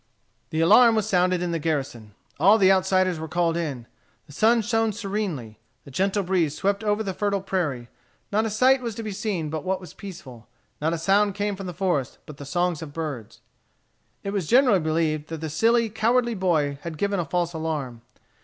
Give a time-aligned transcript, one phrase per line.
[0.49, 2.15] The alarm was sounded in the garrison.
[2.39, 3.85] All the outsiders were called in.
[4.25, 7.87] The sun shone serenely, the gentle breeze swept over the fertile prairie;
[8.31, 10.47] not a sight was to be seen but what was peaceful,
[10.81, 13.41] not a sound came from the forest but the songs of birds.
[14.23, 18.01] It was generally believed that the silly, cowardly boy had given a false alarm.